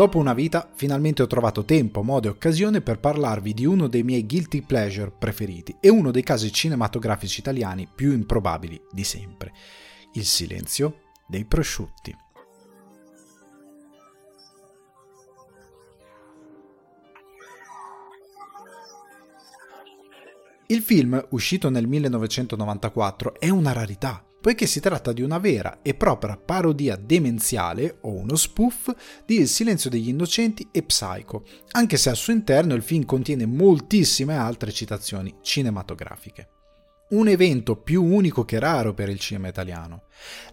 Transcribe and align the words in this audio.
Dopo 0.00 0.16
una 0.16 0.32
vita, 0.32 0.70
finalmente 0.74 1.20
ho 1.20 1.26
trovato 1.26 1.66
tempo, 1.66 2.02
modo 2.02 2.26
e 2.26 2.30
occasione 2.30 2.80
per 2.80 3.00
parlarvi 3.00 3.52
di 3.52 3.66
uno 3.66 3.86
dei 3.86 4.02
miei 4.02 4.24
guilty 4.24 4.62
pleasure 4.62 5.10
preferiti 5.10 5.76
e 5.78 5.90
uno 5.90 6.10
dei 6.10 6.22
casi 6.22 6.50
cinematografici 6.50 7.40
italiani 7.40 7.86
più 7.86 8.10
improbabili 8.10 8.80
di 8.90 9.04
sempre. 9.04 9.52
Il 10.14 10.24
silenzio 10.24 11.00
dei 11.26 11.44
prosciutti. 11.44 12.16
Il 20.68 20.80
film, 20.80 21.22
uscito 21.32 21.68
nel 21.68 21.86
1994, 21.86 23.38
è 23.38 23.50
una 23.50 23.72
rarità, 23.72 24.24
poiché 24.40 24.66
si 24.66 24.80
tratta 24.80 25.12
di 25.12 25.22
una 25.22 25.38
vera 25.38 25.80
e 25.82 25.94
propria 25.94 26.36
parodia 26.36 26.96
demenziale 26.96 27.98
o 28.02 28.14
uno 28.14 28.36
spoof 28.36 28.94
di 29.26 29.40
Il 29.40 29.48
silenzio 29.48 29.90
degli 29.90 30.08
innocenti 30.08 30.68
e 30.70 30.82
Psycho, 30.82 31.44
anche 31.72 31.96
se 31.96 32.10
al 32.10 32.16
suo 32.16 32.32
interno 32.32 32.74
il 32.74 32.82
film 32.82 33.04
contiene 33.04 33.46
moltissime 33.46 34.36
altre 34.36 34.72
citazioni 34.72 35.36
cinematografiche 35.42 36.59
un 37.10 37.28
evento 37.28 37.76
più 37.76 38.04
unico 38.04 38.44
che 38.44 38.58
raro 38.58 38.94
per 38.94 39.08
il 39.08 39.18
cinema 39.18 39.48
italiano. 39.48 40.02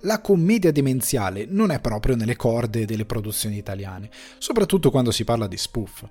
La 0.02 0.22
commedia 0.22 0.72
demenziale 0.72 1.46
non 1.48 1.72
è 1.72 1.80
proprio 1.80 2.16
nelle 2.16 2.36
corde 2.36 2.86
delle 2.86 3.06
produzioni 3.06 3.58
italiane, 3.58 4.10
soprattutto 4.38 4.90
quando 4.90 5.12
si 5.12 5.24
parla 5.24 5.48
di 5.48 5.58
spoof. 5.58 6.06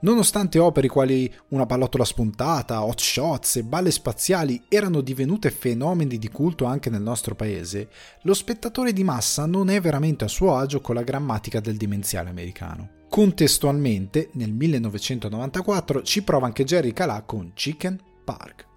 Nonostante 0.00 0.58
opere 0.58 0.88
quali 0.88 1.32
Una 1.48 1.66
pallottola 1.66 2.04
spuntata, 2.04 2.82
Hot 2.82 2.98
Shots 2.98 3.56
e 3.56 3.64
Balle 3.64 3.90
spaziali 3.90 4.64
erano 4.68 5.02
divenute 5.02 5.50
fenomeni 5.50 6.18
di 6.18 6.28
culto 6.30 6.64
anche 6.64 6.90
nel 6.90 7.02
nostro 7.02 7.34
paese, 7.34 7.88
lo 8.22 8.34
spettatore 8.34 8.92
di 8.92 9.04
massa 9.04 9.46
non 9.46 9.68
è 9.68 9.80
veramente 9.80 10.24
a 10.24 10.28
suo 10.28 10.56
agio 10.56 10.80
con 10.80 10.94
la 10.94 11.02
grammatica 11.02 11.60
del 11.60 11.76
demenziale 11.76 12.30
americano. 12.30 13.00
Contestualmente, 13.08 14.30
nel 14.32 14.52
1994 14.52 16.02
ci 16.02 16.22
prova 16.22 16.46
anche 16.46 16.64
Jerry 16.64 16.94
Calà 16.94 17.22
con 17.22 17.52
Chicken 17.52 18.00
Park. 18.24 18.70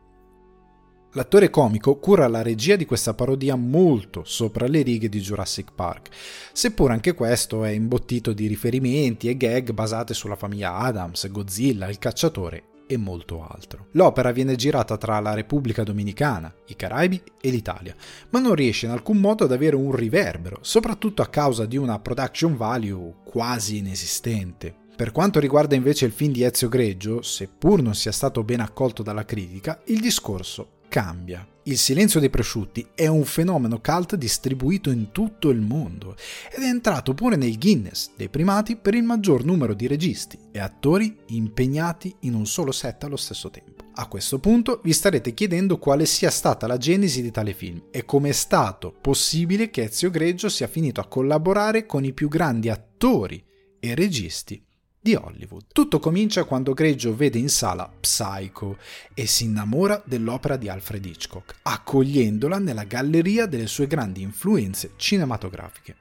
L'attore 1.16 1.50
comico 1.50 1.96
cura 1.96 2.28
la 2.28 2.42
regia 2.42 2.76
di 2.76 2.84
questa 2.84 3.14
parodia 3.14 3.56
molto 3.56 4.24
sopra 4.26 4.68
le 4.68 4.82
righe 4.82 5.08
di 5.08 5.22
Jurassic 5.22 5.72
Park, 5.74 6.10
seppur 6.52 6.92
anche 6.92 7.14
questo 7.14 7.64
è 7.64 7.70
imbottito 7.70 8.34
di 8.34 8.48
riferimenti 8.48 9.30
e 9.30 9.38
gag 9.38 9.72
basate 9.72 10.14
sulla 10.14 10.36
famiglia 10.36 10.76
Adams, 10.76 11.32
Godzilla, 11.32 11.88
il 11.88 12.00
cacciatore 12.00 12.64
e 12.86 12.98
molto 12.98 13.48
altro. 13.48 13.88
L'opera 13.92 14.34
viene 14.34 14.56
girata 14.56 14.98
tra 14.98 15.18
la 15.22 15.34
Repubblica 15.34 15.84
Dominicana, 15.84 16.54
i 16.68 16.76
Caraibi 16.76 17.24
e 17.40 17.50
l'Italia, 17.50 17.96
ma 18.32 18.40
non 18.40 18.54
riesce 18.54 18.86
in 18.86 18.92
alcun 18.92 19.16
modo 19.16 19.46
ad 19.46 19.54
avere 19.54 19.78
un 19.78 19.96
riverbero, 19.96 20.58
soprattutto 20.64 21.22
a 21.22 21.28
causa 21.28 21.66
di 21.66 21.78
una 21.78 21.98
production 21.98 22.58
value 22.58 23.14
quasi 23.24 23.78
inesistente. 23.78 24.76
Per 24.98 25.14
quanto 25.14 25.40
riguarda 25.40 25.76
invece 25.76 26.06
il 26.06 26.12
film 26.12 26.34
di 26.34 26.44
Ezio 26.44 26.68
Greggio, 26.68 27.22
seppur 27.22 27.82
non 27.82 27.96
sia 27.96 28.12
stato 28.12 28.44
ben 28.44 28.60
accolto 28.60 29.02
dalla 29.02 29.24
critica, 29.24 29.82
il 29.86 30.02
discorso 30.02 30.75
cambia. 30.96 31.46
Il 31.64 31.78
silenzio 31.78 32.22
dei 32.22 32.30
prosciutti 32.30 32.88
è 32.96 33.08
un 33.08 33.26
fenomeno 33.26 33.82
cult 33.82 34.16
distribuito 34.16 34.92
in 34.92 35.12
tutto 35.12 35.50
il 35.50 35.60
mondo 35.60 36.16
ed 36.50 36.64
è 36.64 36.68
entrato 36.68 37.14
pure 37.14 37.36
nel 37.36 37.58
Guinness 37.58 38.12
dei 38.16 38.30
primati 38.30 38.78
per 38.78 38.94
il 38.94 39.04
maggior 39.04 39.44
numero 39.44 39.74
di 39.74 39.88
registi 39.88 40.40
e 40.54 40.60
attori 40.60 41.18
impegnati 41.32 42.16
in 42.22 42.34
un 42.34 42.46
solo 42.46 42.72
set 42.72 43.04
allo 43.04 43.18
stesso 43.18 43.50
tempo. 43.50 43.84
A 43.96 44.08
questo 44.08 44.40
punto 44.40 44.80
vi 44.86 44.94
starete 44.94 45.34
chiedendo 45.34 45.80
quale 45.80 46.06
sia 46.06 46.32
stata 46.32 46.66
la 46.66 46.78
genesi 46.78 47.22
di 47.22 47.32
tale 47.32 47.54
film 47.54 47.88
e 47.92 48.06
come 48.06 48.30
è 48.30 48.34
stato 48.34 48.96
possibile 49.02 49.70
che 49.70 49.84
Ezio 49.84 50.10
Greggio 50.10 50.48
sia 50.48 50.68
finito 50.68 51.02
a 51.02 51.08
collaborare 51.08 51.86
con 51.86 52.06
i 52.06 52.14
più 52.14 52.30
grandi 52.30 52.70
attori 52.70 53.44
e 53.82 53.96
registi 53.96 54.64
di 55.06 55.14
Hollywood. 55.14 55.66
Tutto 55.72 56.00
comincia 56.00 56.46
quando 56.46 56.74
Greggio 56.74 57.16
vede 57.16 57.38
in 57.38 57.48
sala 57.48 57.88
Psycho 58.00 58.80
e 59.14 59.28
si 59.28 59.44
innamora 59.44 60.02
dell'opera 60.04 60.58
di 60.58 60.68
Alfred 60.68 61.06
Hitchcock, 61.06 61.58
accogliendola 61.62 62.58
nella 62.58 62.86
galleria 62.86 63.46
delle 63.46 63.68
sue 63.68 63.86
grandi 63.86 64.24
influenze 64.24 64.94
cinematografiche. 64.96 65.96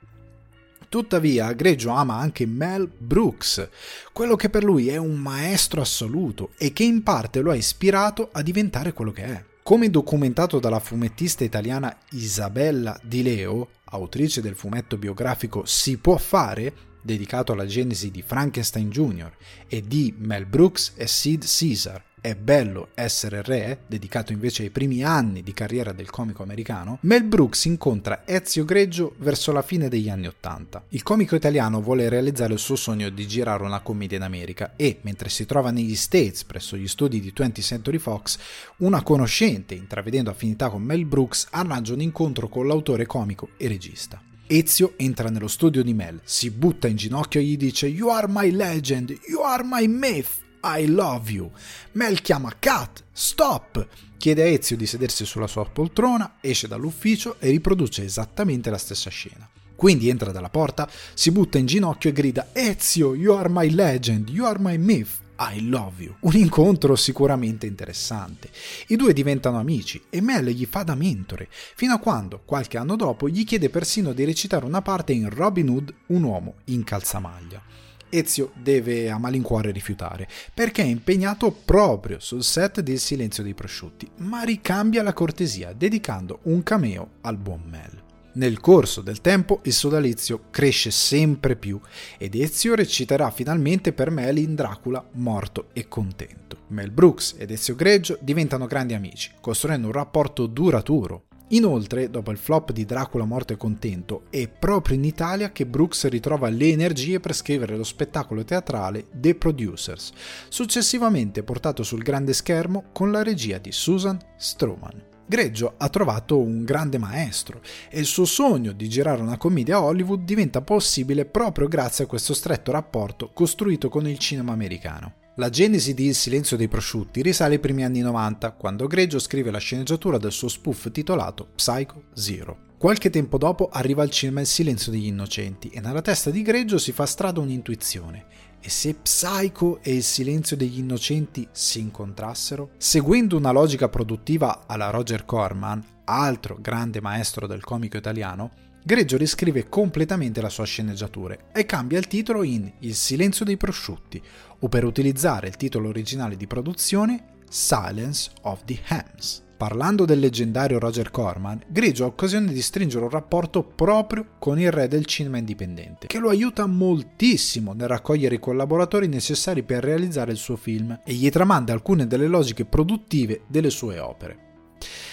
Tuttavia, 0.89 1.53
Greggio 1.53 1.91
ama 1.91 2.17
anche 2.17 2.47
Mel 2.47 2.89
Brooks, 2.97 3.69
quello 4.11 4.37
che 4.37 4.49
per 4.49 4.65
lui 4.65 4.89
è 4.89 4.97
un 4.97 5.17
maestro 5.17 5.83
assoluto 5.83 6.53
e 6.57 6.73
che 6.73 6.85
in 6.85 7.03
parte 7.03 7.41
lo 7.43 7.51
ha 7.51 7.57
ispirato 7.57 8.31
a 8.33 8.41
diventare 8.41 8.95
quello 8.95 9.13
che 9.13 9.25
è. 9.25 9.45
Come 9.63 9.91
documentato 9.91 10.59
dalla 10.59 10.81
fumettista 10.81 11.45
italiana 11.45 11.95
Isabella 12.13 12.99
Di 13.03 13.23
Leo, 13.23 13.69
autrice 13.85 14.41
del 14.41 14.55
fumetto 14.55 14.97
biografico 14.97 15.67
Si 15.67 15.99
può 15.99 16.17
fare, 16.17 16.94
dedicato 17.05 17.53
alla 17.53 17.67
genesi 17.67 18.11
di 18.11 18.23
Frankenstein 18.23 18.89
Jr., 18.89 19.31
e 19.69 19.83
di 19.87 20.15
Mel 20.17 20.47
Brooks 20.47 20.95
e 20.97 21.07
Sid 21.07 21.45
Caesar, 21.45 22.03
È 22.25 22.35
bello 22.35 22.89
essere 22.95 23.43
re, 23.43 23.81
dedicato 23.87 24.33
invece 24.33 24.63
ai 24.63 24.71
primi 24.71 25.05
anni 25.05 25.43
di 25.43 25.53
carriera 25.53 25.93
del 25.93 26.09
comico 26.09 26.43
americano, 26.43 26.97
Mel 27.03 27.23
Brooks 27.25 27.67
incontra 27.67 28.23
Ezio 28.25 28.65
Greggio 28.65 29.15
verso 29.19 29.53
la 29.53 29.61
fine 29.61 29.91
degli 29.91 30.09
anni 30.09 30.27
Ottanta. 30.27 30.83
Il 30.89 31.03
comico 31.03 31.37
italiano 31.37 31.83
vuole 31.83 32.09
realizzare 32.09 32.55
il 32.55 32.59
suo 32.59 32.77
sogno 32.77 33.11
di 33.11 33.29
girare 33.29 33.63
una 33.63 33.81
commedia 33.81 34.17
in 34.17 34.23
America 34.23 34.73
e, 34.75 35.01
mentre 35.03 35.29
si 35.29 35.45
trova 35.45 35.71
negli 35.71 35.97
States 35.97 36.45
presso 36.45 36.79
gli 36.79 36.89
studi 36.89 37.21
di 37.21 37.31
20th 37.37 37.61
Century 37.61 37.99
Fox, 37.99 38.39
una 38.79 39.03
conoscente, 39.03 39.75
intravedendo 39.75 40.31
affinità 40.31 40.71
con 40.71 40.81
Mel 40.81 41.05
Brooks, 41.05 41.49
arrangia 41.51 41.93
un 41.93 42.01
incontro 42.01 42.49
con 42.49 42.67
l'autore 42.67 43.05
comico 43.05 43.51
e 43.59 43.69
regista. 43.69 44.19
Ezio 44.47 44.93
entra 44.97 45.31
nello 45.31 45.49
studio 45.49 45.83
di 45.83 45.95
Mel, 45.95 46.21
si 46.23 46.51
butta 46.51 46.87
in 46.87 46.97
ginocchio 46.97 47.41
e 47.41 47.45
gli 47.45 47.57
dice 47.57 47.87
You 47.87 48.09
are 48.11 48.27
my 48.29 48.51
legend, 48.51 49.19
you 49.27 49.41
are 49.41 49.65
my 49.65 49.87
myth, 49.87 50.43
I 50.63 50.87
love 50.87 51.31
you. 51.31 51.51
Mel 51.93 52.21
chiama 52.21 52.55
Cat, 52.59 53.05
stop! 53.11 53.87
Chiede 54.19 54.43
a 54.43 54.47
Ezio 54.47 54.77
di 54.77 54.85
sedersi 54.85 55.25
sulla 55.25 55.47
sua 55.47 55.65
poltrona, 55.65 56.37
esce 56.43 56.69
dall'ufficio 56.69 57.37
e 57.41 57.49
riproduce 57.49 58.05
esattamente 58.05 58.69
la 58.69 58.77
stessa 58.77 59.09
scena. 59.09 59.49
Quindi 59.75 60.11
entra 60.11 60.31
dalla 60.31 60.51
porta, 60.51 60.91
si 61.15 61.31
butta 61.31 61.57
in 61.57 61.65
ginocchio 61.65 62.11
e 62.11 62.13
grida 62.13 62.49
Ezio, 62.53 63.15
you 63.15 63.35
are 63.35 63.49
my 63.49 63.71
legend, 63.71 64.29
you 64.29 64.45
are 64.45 64.59
my 64.59 64.77
myth, 64.77 65.23
I 65.39 65.69
love 65.69 66.03
you. 66.03 66.15
Un 66.21 66.35
incontro 66.37 66.95
sicuramente 66.95 67.67
interessante. 67.67 68.51
I 68.89 68.97
due 68.97 69.13
diventano 69.13 69.59
amici 69.59 70.03
e 70.09 70.21
Mel 70.21 70.47
gli 70.47 70.65
fa 70.65 70.83
da 70.85 70.95
mentore, 70.95 71.49
fino 71.51 71.95
a 71.95 71.99
quando, 71.99 72.43
qualche 72.45 72.79
anno 72.79 72.95
dopo, 72.95 73.29
gli 73.29 73.45
chiede 73.45 73.69
persino 73.69 74.13
di 74.13 74.25
recitare 74.25 74.65
una 74.65 74.83
parte 74.83 75.13
in 75.13 75.29
Robin 75.29 75.69
Hood, 75.69 75.95
un 76.07 76.23
uomo 76.23 76.55
in 76.67 76.85
calzamaglia. 76.85 77.63
Ezio 78.09 78.53
deve 78.55 79.11
a 79.11 79.19
malincuore 79.19 79.73
rifiutare, 79.73 80.29
perché 80.55 80.83
è 80.83 80.87
impegnato 80.87 81.51
proprio 81.51 82.21
sul 82.21 82.45
set 82.45 82.81
del 82.81 83.01
Silenzio 83.01 83.43
dei 83.43 83.55
prosciutti, 83.55 84.09
ma 84.19 84.43
ricambia 84.43 85.03
la 85.03 85.13
cortesia 85.13 85.73
dedicando 85.73 86.39
un 86.45 86.63
cameo 86.63 87.15
al 87.23 87.37
buon 87.39 87.63
Mel. 87.65 88.04
Nel 88.37 88.59
corso 88.59 89.01
del 89.01 89.21
tempo 89.21 89.61
il 89.63 89.73
sodalizio 89.73 90.47
cresce 90.51 90.91
sempre 90.91 91.55
più 91.55 91.79
ed 92.19 92.35
Ezio 92.35 92.75
reciterà 92.75 93.31
finalmente 93.31 93.93
per 93.93 94.11
Mel 94.11 94.39
in 94.39 94.57
Dracula 94.57 95.07
morto 95.13 95.69
e 95.73 95.87
contento. 95.87 96.63
Mel 96.69 96.91
Brooks 96.91 97.37
ed 97.39 97.53
Ezio 97.53 97.77
Greggio 97.77 98.19
diventano 98.21 98.67
grandi 98.67 98.95
amici, 98.95 99.31
costruendo 99.41 99.87
un 99.87 99.93
rapporto 99.93 100.47
duraturo. 100.47 101.27
Inoltre, 101.49 102.11
dopo 102.11 102.33
il 102.33 102.39
flop 102.39 102.73
di 102.73 102.85
Dracula 102.85 103.25
morto 103.25 103.53
e 103.53 103.57
contento, 103.57 104.25
è 104.31 104.49
proprio 104.49 104.97
in 104.97 105.05
Italia 105.05 105.53
che 105.53 105.67
Brooks 105.67 106.09
ritrova 106.09 106.49
le 106.49 106.71
energie 106.71 107.21
per 107.21 107.35
scrivere 107.35 107.77
lo 107.77 107.85
spettacolo 107.85 108.43
teatrale 108.43 109.05
The 109.13 109.37
Producers, 109.37 110.11
successivamente 110.49 111.45
portato 111.45 111.85
sul 111.85 112.03
grande 112.03 112.33
schermo 112.33 112.87
con 112.93 113.13
la 113.13 113.23
regia 113.23 113.59
di 113.59 113.71
Susan 113.71 114.19
Stroman. 114.37 115.14
Greggio 115.27 115.75
ha 115.79 115.89
trovato 115.89 116.39
un 116.39 116.65
grande 116.65 116.99
maestro 116.99 117.63
e 117.89 117.99
il 117.99 118.05
suo 118.05 118.27
sogno 118.27 118.73
di 118.73 118.89
girare 118.89 119.23
una 119.23 119.39
commedia 119.39 119.77
a 119.77 119.83
Hollywood 119.83 120.23
diventa 120.23 120.61
possibile 120.61 121.25
proprio 121.25 121.67
grazie 121.67 122.05
a 122.05 122.07
questo 122.07 122.35
stretto 122.35 122.71
rapporto 122.73 123.31
costruito 123.33 123.89
con 123.89 124.07
il 124.07 124.19
cinema 124.19 124.53
americano. 124.53 125.15
La 125.37 125.49
genesi 125.49 125.95
di 125.95 126.07
Il 126.07 126.15
silenzio 126.15 126.57
dei 126.57 126.69
prosciutti 126.69 127.23
risale 127.23 127.55
ai 127.55 127.61
primi 127.61 127.85
anni 127.85 128.01
90, 128.01 128.53
quando 128.53 128.87
Greggio 128.87 129.19
scrive 129.19 129.51
la 129.51 129.59
sceneggiatura 129.59 130.19
del 130.19 130.31
suo 130.31 130.49
spoof 130.49 130.93
titolato 130.93 131.49
Psycho 131.57 132.05
Zero. 132.15 132.73
Qualche 132.79 133.09
tempo 133.09 133.39
dopo 133.39 133.71
arriva 133.73 134.03
al 134.03 134.11
cinema 134.11 134.41
Il 134.41 134.47
silenzio 134.47 134.93
degli 134.93 135.07
innocenti 135.07 135.71
e 135.71 135.81
nella 135.81 136.03
testa 136.03 136.31
di 136.31 136.43
Greggio 136.43 136.79
si 136.79 136.93
fa 136.93 137.07
strada 137.07 137.41
un'intuizione 137.41 138.27
e 138.67 138.71
se 138.71 138.95
Psycho 138.95 139.81
e 139.83 139.95
il 139.95 140.03
silenzio 140.03 140.57
degli 140.57 140.79
innocenti 140.79 141.47
si 141.53 141.81
incontrassero? 141.81 142.71
Seguendo 142.79 143.37
una 143.37 143.51
logica 143.51 143.91
produttiva 143.91 144.63
alla 144.67 144.89
Roger 144.89 145.27
Corman, 145.27 145.85
altro 146.05 146.57
grande 146.59 147.03
maestro 147.03 147.47
del 147.47 147.63
comico 147.63 147.99
italiano, 147.99 148.53
Greggio 148.83 149.19
riscrive 149.19 149.69
completamente 149.69 150.41
la 150.41 150.49
sua 150.49 150.65
sceneggiatura 150.65 151.37
e 151.53 151.67
cambia 151.67 151.99
il 151.99 152.07
titolo 152.07 152.43
in 152.43 152.73
Il 152.81 152.95
silenzio 152.95 153.45
dei 153.45 153.59
prosciutti, 153.59 154.23
o 154.61 154.69
per 154.69 154.85
utilizzare 154.85 155.49
il 155.49 155.57
titolo 155.57 155.89
originale 155.89 156.35
di 156.35 156.47
produzione 156.47 157.43
Silence 157.51 158.31
of 158.43 158.65
the 158.65 158.79
Hams. 158.89 159.43
Parlando 159.57 160.05
del 160.05 160.19
leggendario 160.19 160.81
Roger 160.81 161.13
Corman, 161.13 161.63
Grigio 161.69 162.05
ha 162.05 162.09
occasione 162.09 162.53
di 162.53 162.61
stringere 162.61 163.05
un 163.05 163.11
rapporto 163.11 163.63
proprio 163.63 164.31
con 164.41 164.59
il 164.59 164.73
re 164.73 164.89
del 164.89 165.05
cinema 165.05 165.39
indipendente, 165.39 166.09
che 166.09 166.19
lo 166.19 166.29
aiuta 166.29 166.67
moltissimo 166.67 167.73
nel 167.73 167.87
raccogliere 167.87 168.35
i 168.35 168.41
collaboratori 168.41 169.07
necessari 169.07 169.63
per 169.63 169.85
realizzare 169.85 170.33
il 170.33 170.39
suo 170.39 170.57
film 170.57 170.99
e 171.05 171.13
gli 171.13 171.31
tramanda 171.31 171.73
alcune 171.73 172.09
delle 172.09 172.27
logiche 172.27 172.65
produttive 172.65 173.43
delle 173.47 173.71
sue 173.71 174.01
opere. 174.01 174.39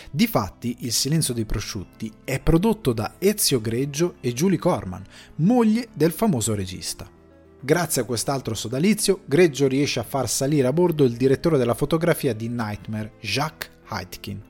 Difatti, 0.09 0.77
Il 0.79 0.91
silenzio 0.91 1.35
dei 1.35 1.45
prosciutti 1.45 2.11
è 2.23 2.39
prodotto 2.39 2.93
da 2.93 3.13
Ezio 3.19 3.61
Greggio 3.61 4.15
e 4.21 4.33
Julie 4.33 4.57
Corman, 4.57 5.03
moglie 5.35 5.87
del 5.93 6.11
famoso 6.11 6.55
regista. 6.55 7.07
Grazie 7.63 8.01
a 8.01 8.05
quest'altro 8.05 8.55
sodalizio, 8.55 9.21
Greggio 9.25 9.67
riesce 9.67 9.99
a 9.99 10.03
far 10.03 10.27
salire 10.27 10.67
a 10.67 10.73
bordo 10.73 11.03
il 11.03 11.15
direttore 11.15 11.59
della 11.59 11.75
fotografia 11.75 12.33
di 12.33 12.49
Nightmare, 12.49 13.13
Jacques 13.21 13.69
Heitkin 13.91 14.41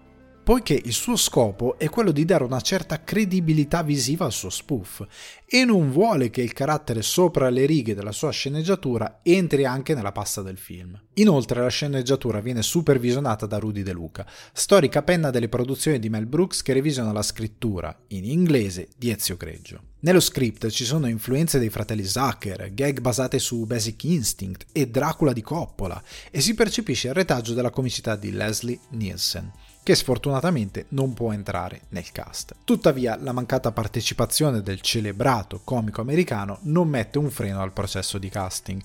poiché 0.43 0.79
il 0.83 0.93
suo 0.93 1.15
scopo 1.15 1.77
è 1.77 1.87
quello 1.89 2.11
di 2.11 2.25
dare 2.25 2.43
una 2.43 2.61
certa 2.61 3.03
credibilità 3.03 3.83
visiva 3.83 4.25
al 4.25 4.31
suo 4.31 4.49
spoof 4.49 5.05
e 5.45 5.65
non 5.65 5.91
vuole 5.91 6.29
che 6.29 6.41
il 6.41 6.53
carattere 6.53 7.01
sopra 7.01 7.49
le 7.49 7.65
righe 7.65 7.93
della 7.93 8.11
sua 8.11 8.31
sceneggiatura 8.31 9.19
entri 9.21 9.65
anche 9.65 9.93
nella 9.93 10.11
pasta 10.11 10.41
del 10.41 10.57
film. 10.57 10.99
Inoltre 11.15 11.61
la 11.61 11.67
sceneggiatura 11.67 12.39
viene 12.39 12.63
supervisionata 12.63 13.45
da 13.45 13.59
Rudy 13.59 13.83
De 13.83 13.91
Luca, 13.91 14.25
storica 14.53 15.03
penna 15.03 15.29
delle 15.29 15.49
produzioni 15.49 15.99
di 15.99 16.09
Mel 16.09 16.25
Brooks 16.25 16.61
che 16.61 16.73
revisiona 16.73 17.11
la 17.11 17.21
scrittura, 17.21 17.95
in 18.07 18.25
inglese, 18.25 18.87
di 18.97 19.11
Ezio 19.11 19.37
Greggio. 19.37 19.81
Nello 19.99 20.19
script 20.19 20.69
ci 20.69 20.85
sono 20.85 21.07
influenze 21.07 21.59
dei 21.59 21.69
fratelli 21.69 22.05
Zucker, 22.05 22.73
gag 22.73 23.01
basate 23.01 23.37
su 23.37 23.65
Basic 23.65 24.03
Instinct 24.05 24.65
e 24.71 24.87
Dracula 24.87 25.33
di 25.33 25.41
Coppola 25.41 26.01
e 26.31 26.41
si 26.41 26.55
percepisce 26.55 27.09
il 27.09 27.13
retaggio 27.13 27.53
della 27.53 27.69
comicità 27.69 28.15
di 28.15 28.31
Leslie 28.31 28.79
Nielsen 28.91 29.51
che 29.83 29.95
sfortunatamente 29.95 30.85
non 30.89 31.13
può 31.13 31.31
entrare 31.31 31.81
nel 31.89 32.11
cast. 32.11 32.55
Tuttavia, 32.63 33.17
la 33.19 33.31
mancata 33.31 33.71
partecipazione 33.71 34.61
del 34.61 34.81
celebrato 34.81 35.61
comico 35.63 36.01
americano 36.01 36.59
non 36.63 36.87
mette 36.87 37.17
un 37.17 37.29
freno 37.29 37.61
al 37.61 37.73
processo 37.73 38.17
di 38.17 38.29
casting. 38.29 38.81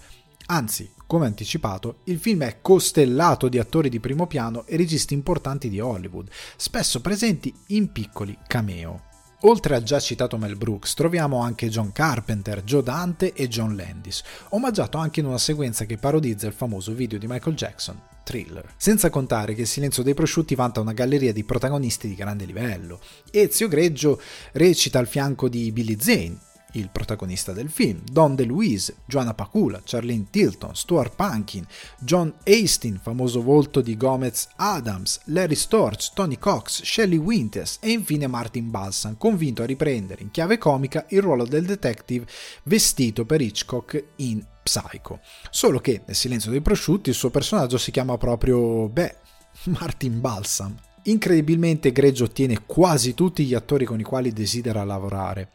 Anzi, 0.47 0.93
come 1.07 1.27
anticipato, 1.27 1.99
il 2.05 2.19
film 2.19 2.43
è 2.43 2.59
costellato 2.61 3.49
di 3.49 3.59
attori 3.59 3.89
di 3.89 4.01
primo 4.01 4.27
piano 4.27 4.65
e 4.67 4.77
registi 4.77 5.15
importanti 5.15 5.69
di 5.69 5.81
Hollywood, 5.81 6.29
spesso 6.57 7.01
presenti 7.01 7.53
in 7.69 7.91
piccoli 7.93 8.37
cameo. 8.47 9.15
Oltre 9.49 9.77
al 9.77 9.85
già 9.85 10.01
citato 10.01 10.39
Mel 10.39 10.57
Brooks, 10.57 10.95
troviamo 10.95 11.41
anche 11.41 11.69
John 11.69 11.93
Carpenter, 11.93 12.65
Joe 12.65 12.83
Dante 12.83 13.33
e 13.33 13.47
John 13.47 13.77
Landis, 13.77 14.25
omaggiato 14.49 14.99
anche 14.99 15.21
in 15.21 15.27
una 15.27 15.39
sequenza 15.39 15.85
che 15.85 15.99
parodizza 15.99 16.49
il 16.49 16.53
famoso 16.53 16.93
video 16.93 17.17
di 17.17 17.29
Michael 17.29 17.55
Jackson, 17.55 17.97
Thriller. 18.25 18.75
Senza 18.77 19.09
contare 19.09 19.55
che 19.55 19.61
Il 19.61 19.69
silenzio 19.69 20.03
dei 20.03 20.15
prosciutti 20.15 20.57
vanta 20.57 20.81
una 20.81 20.93
galleria 20.93 21.33
di 21.33 21.45
protagonisti 21.45 22.09
di 22.09 22.17
grande 22.17 22.45
livello. 22.45 22.99
Ezio 23.31 23.69
Greggio 23.69 24.21
recita 24.51 24.99
al 24.99 25.07
fianco 25.07 25.49
di 25.49 25.71
Billy 25.71 25.97
Zane, 25.97 26.39
il 26.79 26.91
protagonista 26.91 27.53
del 27.53 27.71
film, 27.71 28.01
Don 28.11 28.35
DeLuise, 28.35 28.97
Joanna 29.07 29.35
Pacula, 29.35 29.83
Charlene 29.85 30.27
Tilton, 30.31 30.75
Stuart 30.75 31.15
Pankin, 31.15 31.67
John 31.99 32.33
Astin, 32.45 32.99
famoso 33.03 33.43
volto 33.43 33.81
di 33.81 33.97
Gomez 33.97 34.49
Adams, 34.57 35.21
Larry 35.27 35.55
Storch, 35.55 36.13
Tony 36.15 36.39
Cox, 36.39 36.83
Shelley 36.83 37.19
Winters 37.19 37.79
e 37.81 37.91
infine 37.91 38.27
Martin 38.27 38.71
Balsam, 38.71 39.17
convinto 39.17 39.63
a 39.63 39.67
riprendere 39.67 40.23
in 40.23 40.31
chiave 40.31 40.59
comica 40.59 41.07
il 41.09 41.23
ruolo 41.23 41.47
del 41.47 41.65
detective 41.65 42.27
vestito 42.65 43.25
per 43.25 43.41
Hitchcock 43.41 44.05
in 44.17 44.45
Psycho. 44.63 45.21
Solo 45.51 45.79
che 45.79 46.03
nel 46.07 46.17
silenzio 46.17 46.51
dei 46.51 46.61
prosciutti 46.61 47.09
il 47.11 47.15
suo 47.15 47.31
personaggio 47.31 47.79
si 47.79 47.91
chiama 47.91 48.19
proprio, 48.19 48.89
beh, 48.89 49.17
Martin 49.79 50.21
Balsam. 50.21 50.75
Incredibilmente 51.05 51.93
Greggio 51.93 52.25
ottiene 52.25 52.65
quasi 52.67 53.15
tutti 53.15 53.45
gli 53.45 53.55
attori 53.55 53.85
con 53.85 54.01
i 54.01 54.03
quali 54.03 54.33
desidera 54.33 54.83
lavorare 54.83 55.51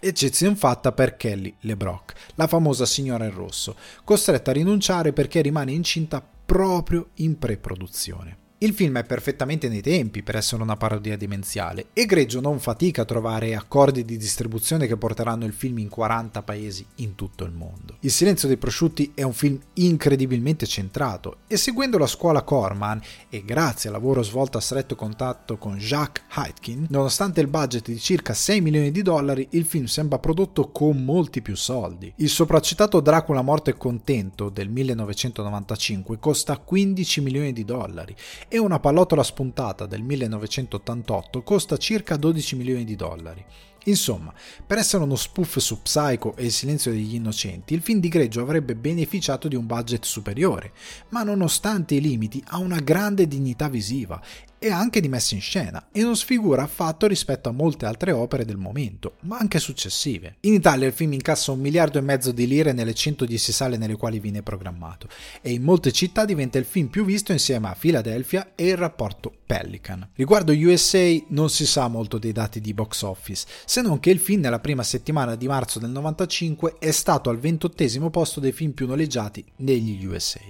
eccezione 0.00 0.56
fatta 0.56 0.92
per 0.92 1.16
Kelly 1.16 1.54
LeBrock, 1.60 2.32
la 2.36 2.46
famosa 2.46 2.86
signora 2.86 3.24
in 3.24 3.34
rosso, 3.34 3.76
costretta 4.02 4.50
a 4.50 4.54
rinunciare 4.54 5.12
perché 5.12 5.42
rimane 5.42 5.72
incinta 5.72 6.26
proprio 6.46 7.10
in 7.16 7.38
pre-produzione. 7.38 8.39
Il 8.62 8.74
film 8.74 8.98
è 8.98 9.04
perfettamente 9.04 9.70
nei 9.70 9.80
tempi 9.80 10.22
per 10.22 10.36
essere 10.36 10.60
una 10.60 10.76
parodia 10.76 11.16
demenziale 11.16 11.86
e 11.94 12.04
Greggio 12.04 12.42
non 12.42 12.60
fatica 12.60 13.00
a 13.00 13.04
trovare 13.06 13.54
accordi 13.54 14.04
di 14.04 14.18
distribuzione 14.18 14.86
che 14.86 14.98
porteranno 14.98 15.46
il 15.46 15.54
film 15.54 15.78
in 15.78 15.88
40 15.88 16.42
paesi 16.42 16.84
in 16.96 17.14
tutto 17.14 17.44
il 17.44 17.52
mondo. 17.52 17.96
Il 18.00 18.10
silenzio 18.10 18.48
dei 18.48 18.58
prosciutti 18.58 19.12
è 19.14 19.22
un 19.22 19.32
film 19.32 19.58
incredibilmente 19.74 20.66
centrato 20.66 21.38
e 21.46 21.56
seguendo 21.56 21.96
la 21.96 22.06
scuola 22.06 22.42
Corman 22.42 23.00
e 23.30 23.42
grazie 23.46 23.88
al 23.88 23.94
lavoro 23.94 24.22
svolto 24.22 24.58
a 24.58 24.60
stretto 24.60 24.94
contatto 24.94 25.56
con 25.56 25.78
Jacques 25.78 26.26
Heitkin, 26.36 26.88
nonostante 26.90 27.40
il 27.40 27.46
budget 27.46 27.86
di 27.86 27.98
circa 27.98 28.34
6 28.34 28.60
milioni 28.60 28.90
di 28.90 29.00
dollari, 29.00 29.46
il 29.52 29.64
film 29.64 29.86
sembra 29.86 30.18
prodotto 30.18 30.70
con 30.70 31.02
molti 31.02 31.40
più 31.40 31.56
soldi. 31.56 32.12
Il 32.16 32.28
sopracitato 32.28 33.00
Dracula 33.00 33.40
morto 33.40 33.70
e 33.70 33.78
contento 33.78 34.50
del 34.50 34.68
1995 34.68 36.18
costa 36.18 36.58
15 36.58 37.20
milioni 37.22 37.54
di 37.54 37.64
dollari 37.64 38.14
e 38.52 38.58
una 38.58 38.80
pallottola 38.80 39.22
spuntata 39.22 39.86
del 39.86 40.02
1988 40.02 41.42
costa 41.44 41.76
circa 41.76 42.16
12 42.16 42.56
milioni 42.56 42.84
di 42.84 42.96
dollari. 42.96 43.44
Insomma, 43.84 44.34
per 44.66 44.76
essere 44.76 45.04
uno 45.04 45.14
spoof 45.14 45.58
su 45.58 45.80
Psycho 45.80 46.34
e 46.36 46.46
il 46.46 46.52
silenzio 46.52 46.90
degli 46.90 47.14
innocenti, 47.14 47.74
il 47.74 47.80
film 47.80 48.00
di 48.00 48.08
Greggio 48.08 48.42
avrebbe 48.42 48.74
beneficiato 48.74 49.46
di 49.46 49.54
un 49.54 49.66
budget 49.66 50.04
superiore, 50.04 50.72
ma 51.10 51.22
nonostante 51.22 51.94
i 51.94 52.00
limiti 52.00 52.42
ha 52.48 52.58
una 52.58 52.80
grande 52.80 53.28
dignità 53.28 53.68
visiva 53.68 54.20
e 54.62 54.70
anche 54.70 55.00
di 55.00 55.08
messa 55.08 55.34
in 55.34 55.40
scena 55.40 55.88
e 55.90 56.02
non 56.02 56.14
sfigura 56.14 56.62
affatto 56.62 57.06
rispetto 57.06 57.48
a 57.48 57.52
molte 57.52 57.86
altre 57.86 58.12
opere 58.12 58.44
del 58.44 58.58
momento, 58.58 59.14
ma 59.20 59.38
anche 59.38 59.58
successive. 59.58 60.36
In 60.40 60.52
Italia 60.52 60.86
il 60.86 60.92
film 60.92 61.14
incassa 61.14 61.50
un 61.50 61.60
miliardo 61.60 61.96
e 61.96 62.02
mezzo 62.02 62.30
di 62.30 62.46
lire 62.46 62.72
nelle 62.72 62.92
110 62.92 63.52
sale 63.52 63.78
nelle 63.78 63.96
quali 63.96 64.20
viene 64.20 64.42
programmato 64.42 65.08
e 65.40 65.52
in 65.52 65.62
molte 65.62 65.92
città 65.92 66.26
diventa 66.26 66.58
il 66.58 66.66
film 66.66 66.88
più 66.88 67.06
visto 67.06 67.32
insieme 67.32 67.68
a 67.68 67.76
Philadelphia 67.76 68.52
e 68.54 68.68
il 68.68 68.76
rapporto 68.76 69.32
Pelican. 69.46 70.10
Riguardo 70.14 70.52
USA 70.52 71.16
non 71.28 71.48
si 71.48 71.64
sa 71.64 71.88
molto 71.88 72.18
dei 72.18 72.32
dati 72.32 72.60
di 72.60 72.74
box 72.74 73.00
office, 73.02 73.46
se 73.64 73.80
non 73.80 73.98
che 73.98 74.10
il 74.10 74.18
film 74.18 74.42
nella 74.42 74.60
prima 74.60 74.82
settimana 74.82 75.36
di 75.36 75.48
marzo 75.48 75.78
del 75.78 75.90
95 75.90 76.76
è 76.78 76.90
stato 76.90 77.30
al 77.30 77.38
ventottesimo 77.38 78.10
posto 78.10 78.40
dei 78.40 78.52
film 78.52 78.72
più 78.72 78.86
noleggiati 78.86 79.42
negli 79.56 80.04
USA 80.04 80.40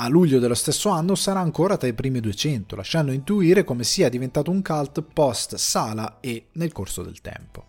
a 0.00 0.08
luglio 0.08 0.38
dello 0.38 0.54
stesso 0.54 0.90
anno 0.90 1.16
sarà 1.16 1.40
ancora 1.40 1.76
tra 1.76 1.88
i 1.88 1.92
primi 1.92 2.20
200, 2.20 2.76
lasciando 2.76 3.10
intuire 3.10 3.64
come 3.64 3.82
sia 3.82 4.08
diventato 4.08 4.50
un 4.50 4.62
cult 4.62 5.02
post 5.02 5.56
Sala 5.56 6.18
e 6.20 6.48
nel 6.52 6.72
corso 6.72 7.02
del 7.02 7.20
tempo. 7.20 7.64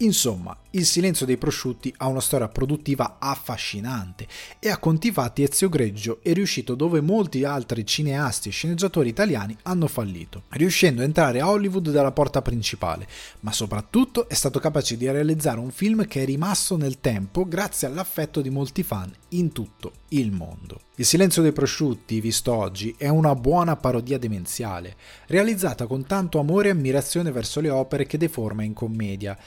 Insomma, 0.00 0.56
Il 0.72 0.84
silenzio 0.84 1.24
dei 1.24 1.38
prosciutti 1.38 1.94
ha 1.96 2.08
una 2.08 2.20
storia 2.20 2.46
produttiva 2.46 3.16
affascinante 3.18 4.28
e 4.58 4.68
a 4.68 4.76
conti 4.76 5.10
fatti 5.10 5.42
Ezio 5.42 5.70
Greggio 5.70 6.18
è 6.22 6.34
riuscito 6.34 6.74
dove 6.74 7.00
molti 7.00 7.42
altri 7.42 7.86
cineasti 7.86 8.50
e 8.50 8.52
sceneggiatori 8.52 9.08
italiani 9.08 9.56
hanno 9.62 9.86
fallito, 9.86 10.42
riuscendo 10.50 11.00
a 11.00 11.04
entrare 11.04 11.40
a 11.40 11.48
Hollywood 11.48 11.90
dalla 11.90 12.12
porta 12.12 12.42
principale, 12.42 13.08
ma 13.40 13.50
soprattutto 13.50 14.28
è 14.28 14.34
stato 14.34 14.60
capace 14.60 14.98
di 14.98 15.10
realizzare 15.10 15.58
un 15.58 15.70
film 15.70 16.06
che 16.06 16.22
è 16.22 16.26
rimasto 16.26 16.76
nel 16.76 17.00
tempo 17.00 17.48
grazie 17.48 17.86
all'affetto 17.86 18.42
di 18.42 18.50
molti 18.50 18.82
fan 18.82 19.10
in 19.30 19.52
tutto 19.52 19.92
il 20.08 20.30
mondo. 20.30 20.80
Il 20.96 21.06
silenzio 21.06 21.42
dei 21.42 21.52
prosciutti, 21.52 22.20
visto 22.20 22.52
oggi, 22.52 22.94
è 22.98 23.08
una 23.08 23.34
buona 23.34 23.76
parodia 23.76 24.18
demenziale, 24.18 24.96
realizzata 25.28 25.86
con 25.86 26.06
tanto 26.06 26.40
amore 26.40 26.68
e 26.68 26.72
ammirazione 26.72 27.30
verso 27.30 27.60
le 27.60 27.70
opere 27.70 28.04
che 28.04 28.18
deforma 28.18 28.64
in 28.64 28.72
commedia, 28.72 29.38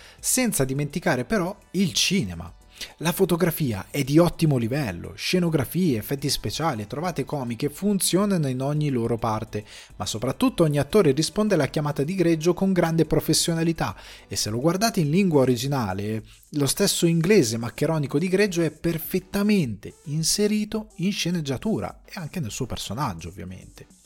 senza 0.42 0.66
dimenticare 0.66 1.24
però 1.24 1.56
il 1.72 1.94
cinema. 1.94 2.52
La 2.98 3.12
fotografia 3.12 3.86
è 3.92 4.04
di 4.04 4.18
ottimo 4.18 4.58
livello, 4.58 5.14
scenografie, 5.16 6.00
effetti 6.00 6.32
speciali 6.32 6.82
e 6.82 6.88
trovate 6.88 7.26
comiche 7.26 7.70
funzionano 7.70 8.48
in 8.48 8.60
ogni 8.60 8.90
loro 8.90 9.20
parte, 9.20 9.64
ma 9.98 10.08
soprattutto 10.08 10.64
ogni 10.64 10.80
attore 10.80 11.12
risponde 11.12 11.54
alla 11.54 11.68
chiamata 11.68 12.04
di 12.04 12.16
greggio 12.16 12.56
con 12.56 12.74
grande 12.74 13.06
professionalità 13.06 13.96
e 14.28 14.36
se 14.36 14.50
lo 14.50 14.60
guardate 14.60 15.00
in 15.00 15.12
lingua 15.12 15.42
originale, 15.42 16.24
lo 16.54 16.66
stesso 16.66 17.06
inglese 17.06 17.58
maccheronico 17.58 18.18
di 18.18 18.28
greggio 18.28 18.64
è 18.64 18.72
perfettamente 18.72 19.94
inserito 20.06 20.88
in 20.96 21.12
sceneggiatura 21.12 22.02
e 22.04 22.14
anche 22.16 22.40
nel 22.40 22.50
suo 22.50 22.66
personaggio 22.66 23.28
ovviamente. 23.28 24.01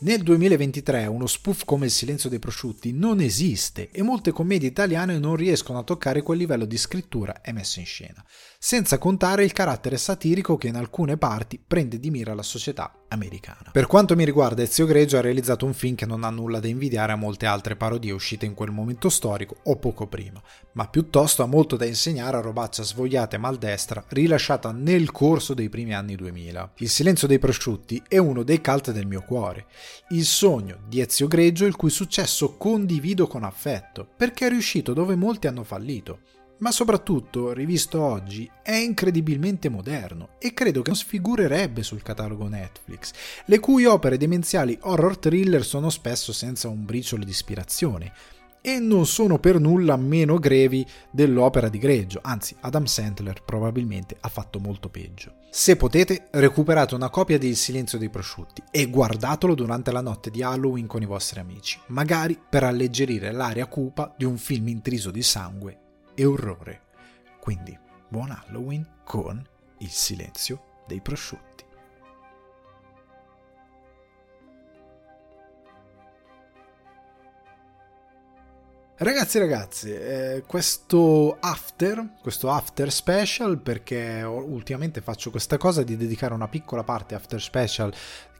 Nel 0.00 0.22
2023 0.22 1.06
uno 1.06 1.26
spoof 1.26 1.64
come 1.64 1.86
Il 1.86 1.90
silenzio 1.90 2.28
dei 2.28 2.38
prosciutti 2.38 2.92
non 2.92 3.20
esiste 3.20 3.90
e 3.90 4.02
molte 4.02 4.30
commedie 4.30 4.68
italiane 4.68 5.18
non 5.18 5.36
riescono 5.36 5.78
a 5.78 5.82
toccare 5.84 6.22
quel 6.22 6.38
livello 6.38 6.64
di 6.64 6.76
scrittura 6.76 7.40
e 7.40 7.52
messa 7.52 7.80
in 7.80 7.86
scena, 7.86 8.22
senza 8.58 8.98
contare 8.98 9.44
il 9.44 9.52
carattere 9.52 9.96
satirico 9.96 10.56
che 10.56 10.68
in 10.68 10.76
alcune 10.76 11.16
parti 11.16 11.58
prende 11.64 11.98
di 11.98 12.10
mira 12.10 12.34
la 12.34 12.42
società 12.42 12.92
americana. 13.08 13.70
Per 13.72 13.86
quanto 13.86 14.14
mi 14.16 14.24
riguarda, 14.24 14.62
Ezio 14.62 14.84
Greggio 14.84 15.16
ha 15.16 15.22
realizzato 15.22 15.64
un 15.64 15.72
film 15.72 15.94
che 15.94 16.06
non 16.06 16.24
ha 16.24 16.30
nulla 16.30 16.60
da 16.60 16.68
invidiare 16.68 17.12
a 17.12 17.16
molte 17.16 17.46
altre 17.46 17.76
parodie 17.76 18.12
uscite 18.12 18.44
in 18.44 18.54
quel 18.54 18.70
momento 18.70 19.08
storico 19.08 19.56
o 19.64 19.76
poco 19.76 20.06
prima, 20.06 20.42
ma 20.72 20.88
piuttosto 20.88 21.42
ha 21.42 21.46
molto 21.46 21.76
da 21.76 21.86
insegnare 21.86 22.36
a 22.36 22.40
robaccia 22.40 22.82
svogliata 22.82 23.36
e 23.36 23.38
maldestra 23.38 24.04
rilasciata 24.08 24.72
nel 24.72 25.10
corso 25.10 25.54
dei 25.54 25.68
primi 25.68 25.94
anni 25.94 26.16
2000. 26.16 26.72
Il 26.76 26.90
silenzio 26.90 27.26
dei 27.26 27.38
prosciutti 27.38 28.02
è 28.06 28.18
uno 28.18 28.42
dei 28.42 28.60
cult 28.60 28.90
del 28.90 29.06
mio 29.06 29.22
cuore 29.22 29.55
cuore. 29.56 29.66
Il 30.10 30.24
sogno 30.24 30.78
di 30.86 31.00
Ezio 31.00 31.26
Greggio 31.26 31.64
il 31.64 31.76
cui 31.76 31.90
successo 31.90 32.56
condivido 32.56 33.26
con 33.26 33.44
affetto, 33.44 34.06
perché 34.16 34.46
è 34.46 34.50
riuscito 34.50 34.92
dove 34.92 35.16
molti 35.16 35.46
hanno 35.46 35.64
fallito. 35.64 36.20
Ma 36.58 36.70
soprattutto, 36.70 37.52
rivisto 37.52 38.00
oggi, 38.00 38.50
è 38.62 38.74
incredibilmente 38.74 39.68
moderno 39.68 40.30
e 40.38 40.54
credo 40.54 40.80
che 40.80 40.88
non 40.88 40.98
sfigurerebbe 40.98 41.82
sul 41.82 42.02
catalogo 42.02 42.48
Netflix, 42.48 43.12
le 43.44 43.58
cui 43.58 43.84
opere 43.84 44.16
demenziali 44.16 44.78
horror 44.80 45.18
thriller 45.18 45.62
sono 45.62 45.90
spesso 45.90 46.32
senza 46.32 46.68
un 46.68 46.86
briciolo 46.86 47.24
di 47.24 47.30
ispirazione 47.30 48.12
e 48.66 48.80
non 48.80 49.06
sono 49.06 49.38
per 49.38 49.60
nulla 49.60 49.96
meno 49.96 50.40
grevi 50.40 50.84
dell'opera 51.08 51.68
di 51.68 51.78
Greggio, 51.78 52.18
anzi 52.20 52.56
Adam 52.62 52.84
Sandler 52.84 53.44
probabilmente 53.44 54.16
ha 54.18 54.28
fatto 54.28 54.58
molto 54.58 54.88
peggio. 54.88 55.34
Se 55.50 55.76
potete, 55.76 56.26
recuperate 56.32 56.96
una 56.96 57.08
copia 57.08 57.38
di 57.38 57.46
Il 57.46 57.56
silenzio 57.56 57.96
dei 57.96 58.10
prosciutti 58.10 58.64
e 58.72 58.90
guardatelo 58.90 59.54
durante 59.54 59.92
la 59.92 60.00
notte 60.00 60.32
di 60.32 60.42
Halloween 60.42 60.88
con 60.88 61.00
i 61.00 61.06
vostri 61.06 61.38
amici, 61.38 61.78
magari 61.86 62.36
per 62.36 62.64
alleggerire 62.64 63.30
l'aria 63.30 63.66
cupa 63.66 64.12
di 64.18 64.24
un 64.24 64.36
film 64.36 64.66
intriso 64.66 65.12
di 65.12 65.22
sangue 65.22 65.78
e 66.16 66.24
orrore. 66.24 66.80
Quindi, 67.38 67.78
buon 68.08 68.32
Halloween 68.32 68.84
con 69.04 69.40
Il 69.78 69.90
silenzio 69.90 70.82
dei 70.88 71.00
prosciutti. 71.00 71.55
Ragazzi 78.98 79.36
e 79.36 79.40
ragazze, 79.40 80.36
eh, 80.36 80.42
questo 80.46 81.36
after, 81.38 82.14
questo 82.22 82.48
after 82.48 82.90
special, 82.90 83.58
perché 83.58 84.22
ultimamente 84.22 85.02
faccio 85.02 85.30
questa 85.30 85.58
cosa 85.58 85.82
di 85.82 85.98
dedicare 85.98 86.32
una 86.32 86.48
piccola 86.48 86.82
parte 86.82 87.14
after 87.14 87.38
special 87.38 87.92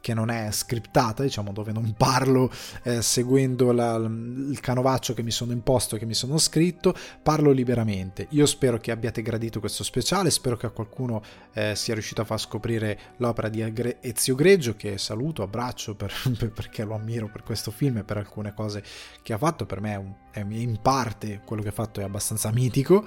che 0.07 0.15
non 0.15 0.31
è 0.31 0.53
scriptata, 0.53 1.25
diciamo, 1.25 1.51
dove 1.51 1.73
non 1.73 1.93
parlo 1.97 2.49
eh, 2.85 3.03
seguendo 3.03 3.73
la, 3.73 3.97
il 3.97 4.61
canovaccio 4.61 5.15
che 5.15 5.25
mi 5.25 5.33
sono 5.33 5.51
imposto, 5.51 5.97
che 5.97 6.07
mi 6.07 6.15
sono 6.15 6.39
scritto, 6.39 6.95
parlo 7.21 7.51
liberamente. 7.51 8.29
Io 8.31 8.47
spero 8.47 8.79
che 8.79 8.93
abbiate 8.93 9.21
gradito 9.21 9.59
questo 9.59 9.83
speciale, 9.83 10.31
spero 10.31 10.57
che 10.57 10.67
a 10.67 10.71
qualcuno 10.71 11.25
eh, 11.55 11.75
sia 11.75 11.95
riuscito 11.95 12.21
a 12.21 12.25
far 12.25 12.39
scoprire 12.39 12.97
l'opera 13.17 13.49
di 13.49 13.61
Ezio 14.01 14.37
Greggio, 14.37 14.77
che 14.77 14.97
saluto, 14.97 15.43
abbraccio 15.43 15.97
per, 15.99 16.13
perché 16.55 16.85
lo 16.85 16.95
ammiro 16.95 17.29
per 17.29 17.43
questo 17.43 17.73
film 17.73 17.97
e 17.97 18.05
per 18.05 18.19
alcune 18.19 18.55
cose 18.55 18.85
che 19.23 19.33
ha 19.33 19.39
fatto. 19.39 19.67
Per 19.67 19.81
me 19.81 19.93
è, 19.93 19.97
un, 19.97 20.15
è 20.31 20.39
in 20.39 20.79
parte 20.81 21.41
quello 21.45 21.63
che 21.63 21.71
ha 21.71 21.73
fatto 21.73 22.01
è 22.01 22.05
abbastanza 22.05 22.53
mitico. 22.53 23.05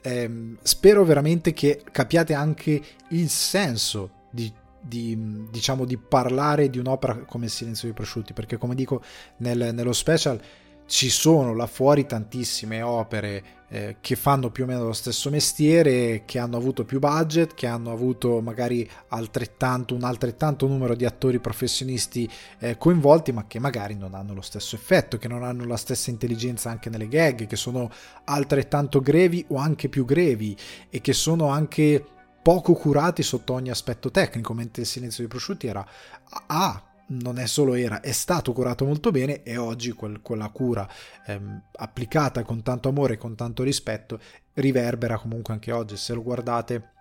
Eh, 0.00 0.56
spero 0.62 1.04
veramente 1.04 1.52
che 1.52 1.82
capiate 1.92 2.32
anche 2.32 2.82
il 3.08 3.28
senso 3.28 4.22
di 4.30 4.50
di, 4.84 5.48
diciamo, 5.50 5.84
di 5.84 5.96
parlare 5.96 6.68
di 6.68 6.78
un'opera 6.78 7.16
come 7.24 7.46
Il 7.46 7.50
silenzio 7.50 7.86
dei 7.86 7.96
prosciutti, 7.96 8.32
perché 8.32 8.56
come 8.56 8.74
dico 8.74 9.02
nel, 9.38 9.70
nello 9.72 9.92
special 9.92 10.40
ci 10.86 11.08
sono 11.08 11.54
là 11.54 11.66
fuori 11.66 12.04
tantissime 12.04 12.82
opere 12.82 13.62
eh, 13.68 13.96
che 14.00 14.16
fanno 14.16 14.50
più 14.50 14.64
o 14.64 14.66
meno 14.66 14.84
lo 14.84 14.92
stesso 14.92 15.30
mestiere, 15.30 16.24
che 16.26 16.38
hanno 16.38 16.58
avuto 16.58 16.84
più 16.84 16.98
budget, 16.98 17.54
che 17.54 17.66
hanno 17.66 17.90
avuto 17.90 18.40
magari 18.42 18.88
altrettanto, 19.08 19.94
un 19.94 20.04
altrettanto 20.04 20.66
numero 20.66 20.94
di 20.94 21.06
attori 21.06 21.40
professionisti 21.40 22.28
eh, 22.58 22.76
coinvolti, 22.76 23.32
ma 23.32 23.46
che 23.46 23.58
magari 23.58 23.94
non 23.94 24.14
hanno 24.14 24.34
lo 24.34 24.42
stesso 24.42 24.76
effetto, 24.76 25.16
che 25.16 25.28
non 25.28 25.42
hanno 25.42 25.64
la 25.64 25.78
stessa 25.78 26.10
intelligenza 26.10 26.70
anche 26.70 26.90
nelle 26.90 27.08
gag, 27.08 27.46
che 27.46 27.56
sono 27.56 27.90
altrettanto 28.24 29.00
grevi 29.00 29.44
o 29.48 29.56
anche 29.56 29.88
più 29.88 30.04
grevi 30.04 30.54
e 30.90 31.00
che 31.00 31.14
sono 31.14 31.48
anche 31.48 32.04
poco 32.44 32.74
curati 32.74 33.22
sotto 33.22 33.54
ogni 33.54 33.70
aspetto 33.70 34.10
tecnico, 34.10 34.52
mentre 34.52 34.82
il 34.82 34.88
silenzio 34.88 35.20
dei 35.20 35.28
prosciutti 35.28 35.66
era 35.66 35.82
ah, 36.48 36.82
non 37.06 37.38
è 37.38 37.46
solo 37.46 37.72
era, 37.72 38.00
è 38.00 38.12
stato 38.12 38.52
curato 38.52 38.84
molto 38.84 39.10
bene 39.10 39.42
e 39.42 39.56
oggi 39.56 39.92
quel, 39.92 40.20
quella 40.20 40.50
cura 40.50 40.86
ehm, 41.26 41.62
applicata 41.76 42.42
con 42.42 42.62
tanto 42.62 42.90
amore 42.90 43.14
e 43.14 43.16
con 43.16 43.34
tanto 43.34 43.62
rispetto 43.62 44.20
riverbera 44.52 45.18
comunque 45.18 45.54
anche 45.54 45.72
oggi. 45.72 45.96
Se 45.96 46.12
lo 46.12 46.22
guardate 46.22 46.92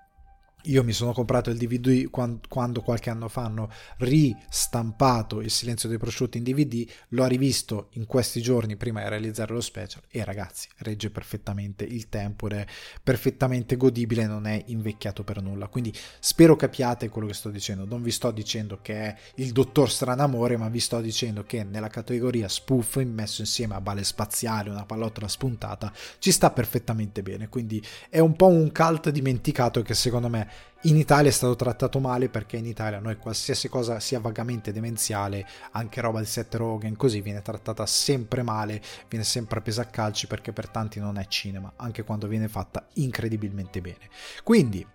io 0.63 0.83
mi 0.83 0.93
sono 0.93 1.11
comprato 1.11 1.49
il 1.49 1.57
DVD 1.57 2.09
quando, 2.09 2.81
qualche 2.81 3.09
anno 3.09 3.27
fa 3.27 3.43
hanno 3.43 3.69
ristampato 3.97 5.41
Il 5.41 5.51
silenzio 5.51 5.89
dei 5.89 5.97
prosciutti 5.97 6.37
in 6.37 6.43
DVD, 6.43 6.87
l'ho 7.09 7.25
rivisto 7.25 7.87
in 7.91 8.05
questi 8.05 8.41
giorni 8.41 8.77
prima 8.77 9.01
di 9.01 9.09
realizzare 9.09 9.53
lo 9.53 9.61
special 9.61 10.03
e 10.09 10.23
ragazzi, 10.23 10.69
regge 10.77 11.09
perfettamente 11.09 11.83
il 11.83 12.07
tempo 12.09 12.47
è 12.53 12.65
perfettamente 13.01 13.75
godibile, 13.75 14.25
non 14.25 14.45
è 14.45 14.61
invecchiato 14.67 15.23
per 15.23 15.41
nulla. 15.41 15.67
Quindi 15.67 15.93
spero 16.19 16.55
capiate 16.55 17.09
quello 17.09 17.27
che 17.27 17.33
sto 17.33 17.49
dicendo. 17.49 17.85
Non 17.85 18.01
vi 18.01 18.11
sto 18.11 18.31
dicendo 18.31 18.79
che 18.81 18.93
è 18.93 19.15
il 19.35 19.51
dottor 19.51 19.89
Stranamore, 19.89 20.57
ma 20.57 20.69
vi 20.69 20.79
sto 20.79 21.01
dicendo 21.01 21.43
che 21.43 21.63
nella 21.63 21.87
categoria 21.87 22.47
spoof 22.47 22.97
messo 23.03 23.41
insieme 23.41 23.75
a 23.75 23.81
bale 23.81 24.03
spaziale, 24.03 24.69
una 24.69 24.85
pallottola 24.85 25.27
spuntata, 25.27 25.91
ci 26.19 26.31
sta 26.31 26.51
perfettamente 26.51 27.21
bene. 27.21 27.49
Quindi 27.49 27.83
è 28.09 28.19
un 28.19 28.35
po' 28.35 28.47
un 28.47 28.71
cult 28.71 29.09
dimenticato 29.09 29.81
che 29.81 29.93
secondo 29.93 30.29
me 30.29 30.49
in 30.85 30.97
Italia 30.97 31.29
è 31.29 31.33
stato 31.33 31.55
trattato 31.55 31.99
male 31.99 32.27
perché 32.27 32.57
in 32.57 32.65
Italia 32.65 32.99
noi 32.99 33.15
qualsiasi 33.17 33.69
cosa 33.69 34.01
sia 34.01 34.19
vagamente 34.19 34.73
demenziale, 34.73 35.47
anche 35.71 36.01
roba 36.01 36.19
di 36.19 36.25
Seth 36.25 36.55
Rogen 36.55 36.97
così 36.97 37.21
viene 37.21 37.41
trattata 37.41 37.85
sempre 37.85 38.41
male, 38.43 38.81
viene 39.07 39.23
sempre 39.23 39.61
presa 39.61 39.83
a 39.83 39.85
calci 39.85 40.27
perché 40.27 40.51
per 40.51 40.67
tanti 40.67 40.99
non 40.99 41.17
è 41.17 41.25
cinema, 41.27 41.71
anche 41.77 42.03
quando 42.03 42.27
viene 42.27 42.49
fatta 42.49 42.85
incredibilmente 42.95 43.79
bene. 43.79 44.09
Quindi 44.43 44.85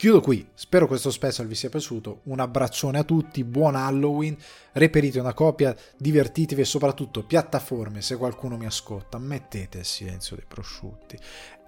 Chiudo 0.00 0.22
qui, 0.22 0.48
spero 0.54 0.86
questo 0.86 1.10
special 1.10 1.46
vi 1.46 1.54
sia 1.54 1.68
piaciuto, 1.68 2.20
un 2.22 2.40
abbraccione 2.40 3.00
a 3.00 3.04
tutti, 3.04 3.44
buon 3.44 3.76
Halloween, 3.76 4.34
reperite 4.72 5.20
una 5.20 5.34
copia, 5.34 5.76
divertitevi 5.98 6.62
e 6.62 6.64
soprattutto 6.64 7.22
piattaforme, 7.22 8.00
se 8.00 8.16
qualcuno 8.16 8.56
mi 8.56 8.64
ascolta, 8.64 9.18
mettete 9.18 9.80
il 9.80 9.84
silenzio 9.84 10.36
dei 10.36 10.46
prosciutti 10.48 11.18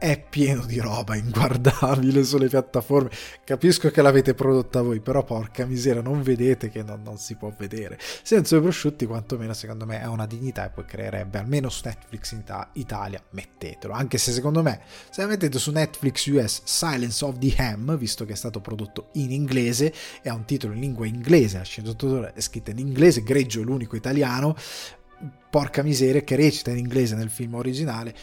è 0.03 0.21
pieno 0.21 0.65
di 0.65 0.81
roba 0.81 1.15
inguardabile 1.15 2.25
sulle 2.27 2.49
piattaforme. 2.49 3.09
Capisco 3.45 3.89
che 3.93 4.03
l'avete 4.03 4.35
prodotta 4.35 4.83
voi, 4.83 4.99
però 4.99 5.23
porca 5.23 5.65
miseria, 5.65 6.03
non 6.03 6.23
vedete 6.23 6.71
che 6.71 6.83
non, 6.83 7.03
non 7.05 7.19
si 7.19 7.37
può 7.37 7.55
vedere. 7.57 8.01
Senza 8.25 8.57
i 8.57 8.61
prosciutti, 8.61 9.07
quantomeno 9.07 9.53
secondo 9.53 9.87
me 9.87 10.03
ha 10.03 10.11
una 10.11 10.27
dignità 10.27 10.67
e 10.67 10.71
poi 10.71 10.87
creerebbe 10.87 11.39
almeno 11.39 11.69
su 11.69 11.83
Netflix 11.85 12.33
in 12.33 12.43
Italia. 12.73 13.23
Mettetelo, 13.31 13.93
anche 13.93 14.19
se 14.19 14.33
secondo 14.33 14.61
me, 14.61 14.81
se 15.09 15.21
la 15.21 15.29
mettete 15.29 15.61
su 15.61 15.71
Netflix 15.71 16.27
US 16.27 16.63
Silence 16.65 17.25
of 17.25 17.39
the 17.39 17.55
Ham, 17.59 17.97
visto 17.97 18.25
che 18.25 18.33
è 18.33 18.37
stato 18.37 18.61
prodotto 18.61 19.11
in 19.13 19.31
inglese 19.31 19.95
e 20.21 20.29
ha 20.29 20.35
un 20.35 20.45
titolo 20.45 20.73
in 20.75 20.81
lingua 20.81 21.07
inglese, 21.07 21.59
la 21.59 21.63
sceneggiatura 21.63 22.33
è 22.33 22.41
scritta 22.41 22.73
in 22.73 22.79
inglese, 22.79 23.23
Greggio 23.23 23.61
è 23.61 23.65
l'unico 23.65 23.95
italiano. 23.95 24.57
Porca 25.49 25.83
miseria, 25.83 26.23
che 26.23 26.35
recita 26.35 26.71
in 26.71 26.79
inglese 26.79 27.15
nel 27.15 27.31
film 27.31 27.55
originale, 27.55 28.15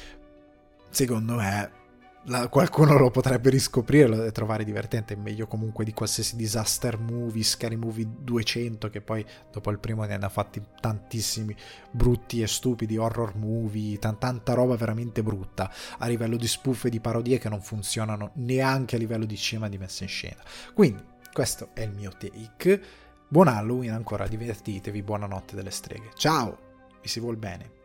secondo 0.89 1.35
me 1.35 1.77
la, 2.23 2.47
qualcuno 2.49 2.97
lo 2.97 3.11
potrebbe 3.11 3.49
riscoprire 3.49 4.25
e 4.25 4.31
trovare 4.31 4.63
divertente, 4.63 5.15
meglio 5.15 5.47
comunque 5.47 5.85
di 5.85 5.93
qualsiasi 5.93 6.35
disaster 6.35 6.99
movie, 6.99 7.43
scary 7.43 7.75
movie 7.75 8.07
200 8.19 8.89
che 8.89 9.01
poi 9.01 9.25
dopo 9.51 9.71
il 9.71 9.79
primo 9.79 10.03
ne 10.03 10.15
hanno 10.15 10.29
fatti 10.29 10.61
tantissimi 10.79 11.55
brutti 11.91 12.41
e 12.41 12.47
stupidi 12.47 12.97
horror 12.97 13.35
movie, 13.35 13.97
t- 13.97 14.17
tanta 14.17 14.53
roba 14.53 14.75
veramente 14.75 15.23
brutta 15.23 15.71
a 15.97 16.07
livello 16.07 16.35
di 16.35 16.47
spoof 16.47 16.85
e 16.85 16.89
di 16.89 16.99
parodie 16.99 17.39
che 17.39 17.49
non 17.49 17.61
funzionano 17.61 18.31
neanche 18.35 18.95
a 18.95 18.99
livello 18.99 19.25
di 19.25 19.37
cinema 19.37 19.69
di 19.69 19.77
messa 19.77 20.03
in 20.03 20.09
scena. 20.09 20.43
Quindi 20.73 21.03
questo 21.31 21.69
è 21.73 21.81
il 21.81 21.91
mio 21.91 22.11
take. 22.17 22.81
Buon 23.27 23.47
Halloween 23.47 23.93
ancora, 23.93 24.27
divertitevi, 24.27 25.03
buonanotte 25.03 25.55
delle 25.55 25.71
streghe. 25.71 26.09
Ciao, 26.15 26.57
vi 27.01 27.07
si 27.07 27.19
vuol 27.19 27.37
bene. 27.37 27.78